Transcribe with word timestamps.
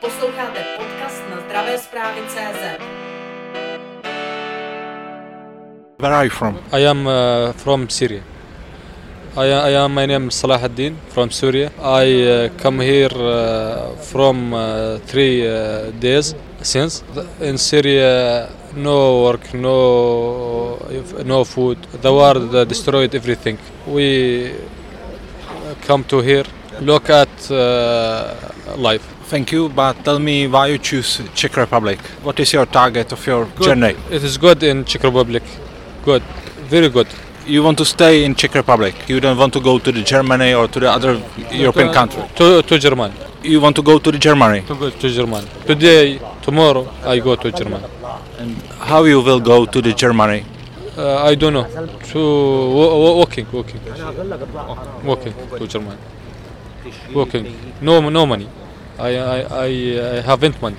Posloucháte 0.00 0.64
podcast 0.76 1.22
na 1.30 1.40
zdravé 1.40 1.78
zprávy 1.78 2.20
CZ. 2.28 2.62
Where 5.98 6.14
are 6.14 6.24
you 6.24 6.30
from? 6.30 6.58
I 6.72 6.86
am 6.86 7.06
uh, 7.06 7.52
from 7.52 7.88
Syria. 7.88 8.22
I, 9.36 9.52
I 9.52 9.74
am 9.76 9.92
my 9.94 10.06
name 10.06 10.28
is 10.28 10.34
Salah 10.34 10.64
ad-Din 10.64 10.96
from 11.08 11.30
Syria. 11.30 11.70
I 11.78 12.24
uh, 12.24 12.48
come 12.62 12.80
here 12.84 13.12
uh, 13.14 13.94
from 13.96 14.54
uh, 14.54 14.98
three 15.06 15.46
uh, 15.46 15.90
days 16.00 16.34
since. 16.62 17.04
In 17.40 17.58
Syria, 17.58 18.48
no 18.74 19.22
work, 19.22 19.52
no 19.54 20.78
no 21.24 21.44
food. 21.44 21.78
The 22.00 22.12
war 22.12 22.36
uh, 22.36 22.64
destroyed 22.64 23.14
everything. 23.14 23.58
We 23.86 24.54
come 25.86 26.04
to 26.04 26.20
here, 26.22 26.46
look 26.80 27.10
at 27.10 27.50
uh, 27.50 28.34
life. 28.76 29.02
Thank 29.24 29.52
you, 29.52 29.68
but 29.68 30.04
tell 30.04 30.18
me 30.18 30.46
why 30.48 30.66
you 30.68 30.78
choose 30.78 31.20
Czech 31.34 31.56
Republic. 31.56 31.98
What 32.22 32.40
is 32.40 32.52
your 32.52 32.66
target 32.66 33.12
of 33.12 33.24
your 33.26 33.44
Good. 33.46 33.64
journey? 33.66 33.94
It 34.10 34.24
is 34.24 34.38
good 34.38 34.62
in 34.62 34.84
Czech 34.84 35.02
Republic. 35.04 35.42
Good, 36.04 36.22
very 36.68 36.88
good. 36.88 37.06
You 37.46 37.62
want 37.62 37.78
to 37.78 37.84
stay 37.84 38.24
in 38.24 38.34
Czech 38.34 38.54
Republic. 38.54 38.94
You 39.08 39.20
don't 39.20 39.38
want 39.38 39.52
to 39.52 39.60
go 39.60 39.78
to 39.78 39.92
the 39.92 40.02
Germany 40.02 40.52
or 40.54 40.66
to 40.68 40.80
the 40.80 40.90
other 40.90 41.20
European 41.52 41.92
country. 41.92 42.22
To 42.36 42.62
to 42.62 42.78
Germany. 42.78 43.14
You 43.42 43.60
want 43.60 43.76
to 43.76 43.82
go 43.82 43.98
to 43.98 44.10
the 44.10 44.18
Germany. 44.18 44.60
To 44.66 44.74
go 44.74 44.90
to 44.90 45.08
Germany. 45.08 45.46
Today, 45.66 46.20
tomorrow, 46.42 46.86
I 47.04 47.18
go 47.20 47.36
to 47.36 47.50
Germany. 47.52 47.84
And 48.38 48.56
how 48.90 49.04
you 49.04 49.20
will 49.22 49.40
go 49.40 49.64
to 49.66 49.80
the 49.80 49.92
Germany? 49.92 50.44
Uh, 50.98 51.22
I 51.30 51.34
don't 51.36 51.52
know. 51.54 51.66
To 52.12 52.18
wa- 52.78 52.96
wa- 53.02 53.14
walking, 53.20 53.46
walking, 53.52 53.80
walking 55.04 55.34
to 55.58 55.66
Germany. 55.66 55.96
Walking. 57.14 57.74
No, 57.80 58.08
no 58.08 58.26
money. 58.26 58.48
I, 58.98 59.16
I, 59.16 59.40
I, 59.40 59.66
I 59.66 60.20
haven't 60.20 60.60
money. 60.60 60.76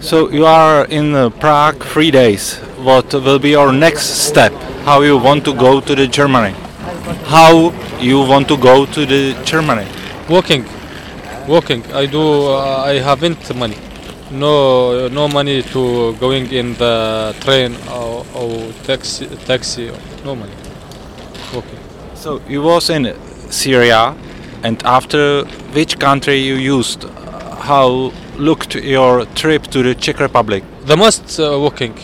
So 0.00 0.30
you 0.30 0.46
are 0.46 0.84
in 0.86 1.14
uh, 1.14 1.30
Prague 1.30 1.82
three 1.84 2.10
days. 2.10 2.56
What 2.78 3.12
will 3.14 3.38
be 3.38 3.50
your 3.50 3.72
next 3.72 4.06
step? 4.26 4.52
How 4.84 5.00
you 5.02 5.16
want 5.16 5.44
to 5.44 5.54
go 5.54 5.80
to 5.80 5.94
the 5.94 6.06
Germany? 6.08 6.54
How 7.26 7.72
you 8.00 8.20
want 8.20 8.48
to 8.48 8.56
go 8.56 8.84
to 8.84 9.06
the 9.06 9.40
Germany? 9.44 9.86
Walking, 10.28 10.64
walking. 11.46 11.84
I 11.92 12.06
do. 12.06 12.20
Uh, 12.20 12.84
I 12.84 12.98
haven't 12.98 13.54
money. 13.54 13.76
No, 14.32 15.08
no 15.08 15.28
money 15.28 15.62
to 15.62 16.14
going 16.16 16.50
in 16.52 16.74
the 16.74 17.34
train 17.40 17.76
or, 17.90 18.24
or 18.34 18.72
taxi, 18.84 19.26
taxi. 19.46 19.92
No 20.24 20.34
money. 20.34 20.54
Walking. 21.54 21.78
So 22.14 22.40
you 22.48 22.62
was 22.62 22.88
in 22.90 23.14
Syria, 23.50 24.16
and 24.62 24.82
after 24.84 25.44
which 25.74 25.98
country 25.98 26.36
you 26.38 26.54
used? 26.54 27.04
How 27.70 28.12
looked 28.38 28.74
your 28.74 29.24
trip 29.34 29.62
to 29.68 29.82
the 29.82 29.94
Czech 29.94 30.18
Republic? 30.20 30.64
The 30.86 30.96
most 30.96 31.38
uh, 31.38 31.58
walking, 31.58 31.94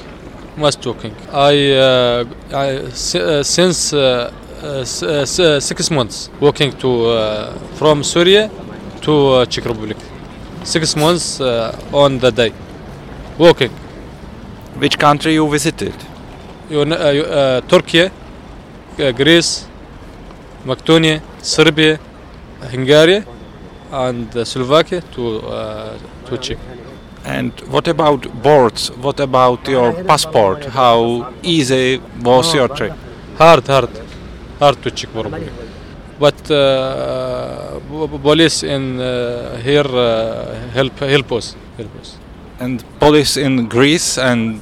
most 0.56 0.84
walking. 0.86 1.14
I, 1.32 1.72
uh, 1.72 2.24
I 2.52 2.76
uh, 2.78 3.42
since 3.42 3.92
uh, 3.92 4.32
uh, 4.62 4.80
s- 4.80 5.02
s- 5.02 5.64
six 5.64 5.90
months 5.90 6.30
walking 6.40 6.72
to 6.78 7.06
uh, 7.06 7.58
from 7.74 8.02
Syria 8.04 8.50
to 9.02 9.12
uh, 9.28 9.46
Czech 9.46 9.64
Republic. 9.64 9.96
Six 10.64 10.96
months 10.96 11.40
uh, 11.40 11.76
on 11.92 12.18
the 12.18 12.30
day, 12.30 12.52
walking. 13.38 13.70
Which 14.78 14.98
country 14.98 15.34
you 15.34 15.48
visited? 15.48 15.94
You, 16.70 16.80
uh, 16.82 16.84
uh, 16.84 17.60
Turkey, 17.62 18.02
uh, 18.04 19.12
Greece, 19.12 19.66
Macedonia, 20.64 21.20
Serbia, 21.42 21.98
Hungary, 22.60 23.24
and 23.92 24.36
uh, 24.36 24.44
Slovakia 24.44 25.00
to 25.14 25.40
uh, 25.40 25.98
to 26.26 26.36
Czech. 26.38 26.58
And 27.24 27.52
what 27.68 27.88
about 27.88 28.26
boards? 28.42 28.90
What 28.90 29.20
about 29.20 29.68
your 29.68 29.92
passport? 30.04 30.64
How 30.66 31.32
easy 31.42 32.00
was 32.22 32.54
your 32.54 32.68
trip? 32.68 32.92
hard 33.38 33.66
hard 33.68 33.90
hard 34.58 34.82
to 34.82 34.90
check 34.90 35.10
probably 35.12 35.48
but 36.18 36.50
uh, 36.50 37.78
police 38.28 38.64
in 38.64 38.98
uh, 38.98 39.56
here 39.62 39.86
uh, 39.86 40.74
help 40.74 40.98
help 40.98 41.30
us 41.38 41.46
help 41.78 41.94
us 42.02 42.18
And 42.60 42.82
police 42.98 43.36
in 43.36 43.68
Greece 43.68 44.18
and, 44.18 44.60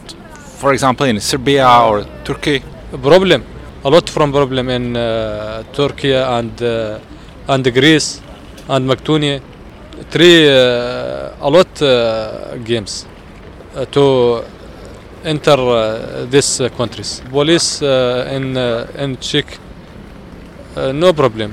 for 0.61 0.75
example, 0.75 1.07
in 1.07 1.19
Serbia 1.19 1.67
or 1.89 2.05
Turkey? 2.25 2.63
problem 3.03 3.43
a 3.85 3.89
lot 3.89 4.07
from 4.11 4.33
problem 4.33 4.69
in 4.69 4.95
uh, 4.95 5.63
Turkey 5.73 6.13
and 6.13 6.53
uh, 6.61 6.99
and 7.49 7.65
Greece 7.73 8.21
and 8.69 8.87
Macedonia 8.87 9.41
three 10.11 10.49
uh, 10.49 11.31
a 11.41 11.49
lot 11.51 11.83
uh, 11.83 12.57
games 12.65 13.07
uh, 13.75 13.85
to 13.87 14.43
enter 15.25 15.59
uh, 15.59 16.27
these 16.31 16.61
uh, 16.61 16.69
countries 16.79 17.23
police 17.31 17.83
uh, 17.83 18.29
in 18.37 18.57
uh, 18.57 18.87
in 19.03 19.17
Czech 19.19 19.47
uh, 20.77 20.93
no 20.93 21.13
problem 21.13 21.51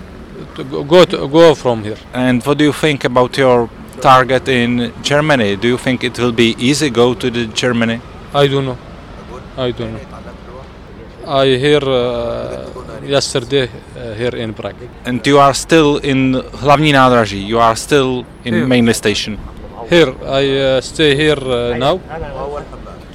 to 0.55 0.63
go- 0.63 0.83
go 0.83 1.05
to, 1.05 1.27
go 1.27 1.55
from 1.55 1.83
here 1.83 1.97
And 2.13 2.43
what 2.45 2.57
do 2.57 2.63
you 2.65 2.73
think 2.73 3.05
about 3.05 3.37
your 3.37 3.69
target 4.01 4.47
in 4.49 4.91
Germany? 5.01 5.55
Do 5.55 5.67
you 5.67 5.77
think 5.77 6.03
it 6.03 6.19
will 6.19 6.31
be 6.33 6.55
easy 6.59 6.89
go 6.89 7.13
to 7.13 7.29
the 7.31 7.45
Germany? 7.47 8.01
I 8.33 8.47
don't 8.47 8.65
know. 8.65 8.77
I 9.57 9.71
don't 9.71 9.93
know. 9.93 9.99
I 11.25 11.45
hear 11.57 11.81
uh, 11.83 12.69
yesterday 13.03 13.69
uh, 13.95 14.13
here 14.13 14.35
in 14.35 14.53
Prague. 14.53 14.75
And 15.05 15.25
you 15.25 15.39
are 15.39 15.53
still 15.53 15.97
in 16.03 16.43
Hlavní 16.53 16.93
nádraží. 16.93 17.47
You 17.47 17.59
are 17.59 17.75
still 17.75 18.25
in 18.43 18.53
Here. 18.53 18.67
mainly 18.67 18.93
station. 18.93 19.39
Here 19.89 20.13
I 20.27 20.77
uh, 20.77 20.81
stay 20.81 21.15
here 21.15 21.39
uh, 21.39 21.77
now. 21.77 21.99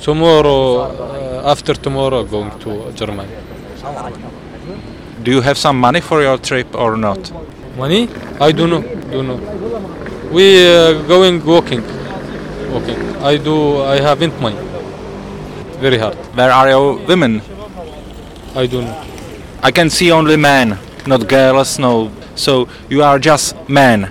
Tomorrow, 0.02 0.80
uh, 0.80 1.50
after 1.50 1.74
tomorrow, 1.74 2.24
going 2.24 2.50
to 2.60 2.92
Germany. 2.94 3.28
Do 5.22 5.30
you 5.30 5.40
have 5.40 5.58
some 5.58 5.78
money 5.78 6.00
for 6.00 6.22
your 6.22 6.38
trip 6.38 6.74
or 6.74 6.96
not? 6.96 7.30
Money? 7.76 8.08
I 8.40 8.52
don't 8.52 8.70
know. 8.70 8.82
Don't 9.10 9.26
know. 9.26 9.40
We 10.32 10.64
uh, 10.66 11.02
going 11.02 11.44
walking. 11.44 11.82
Walking. 12.72 13.16
I 13.22 13.36
do. 13.36 13.82
I 13.82 14.00
haven't 14.00 14.40
money. 14.40 14.56
Very 15.80 15.98
hard. 15.98 16.16
Where 16.36 16.50
are 16.52 16.68
your 16.68 16.96
women? 17.06 17.42
I 18.58 18.66
don't 18.66 18.86
know. 18.86 19.04
I 19.62 19.70
can 19.70 19.88
see 19.88 20.10
only 20.10 20.36
men, 20.36 20.76
not 21.06 21.28
girls, 21.28 21.78
no. 21.78 22.10
So 22.34 22.68
you 22.90 23.04
are 23.04 23.20
just 23.20 23.54
men. 23.68 24.10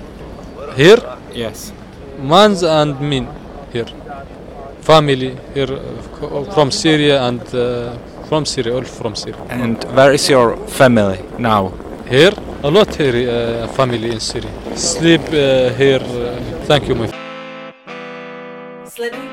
Here, 0.78 1.02
Yes. 1.34 1.74
mans 2.18 2.64
and 2.64 2.98
men 3.02 3.28
here. 3.74 3.88
Family 4.82 5.38
here 5.54 5.74
uh, 5.74 6.54
from 6.54 6.72
Syria 6.72 7.24
and 7.28 7.42
uh, 7.54 7.98
from 8.30 8.46
Syria, 8.46 8.76
all 8.76 8.84
from 8.86 9.16
Syria. 9.16 9.42
And 9.50 9.84
where 9.96 10.14
is 10.14 10.30
your 10.30 10.56
family 10.68 11.20
now? 11.38 11.74
Here, 12.10 12.32
a 12.64 12.72
lot 12.72 12.96
here, 12.96 13.30
uh, 13.30 13.68
family 13.74 14.12
in 14.12 14.22
Syria. 14.22 14.52
Sleep 14.78 15.24
uh, 15.28 15.74
here. 15.76 16.00
Uh, 16.00 16.40
thank 16.68 16.88
you, 16.88 16.96
my 16.96 17.08
Sleduj 18.86 19.28